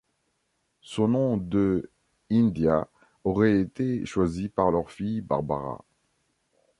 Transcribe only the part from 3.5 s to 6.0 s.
été choisi par leur fille Barbara.